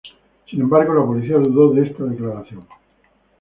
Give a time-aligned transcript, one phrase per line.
[0.49, 2.65] Sin embargo, la policía dudó de esta declaración.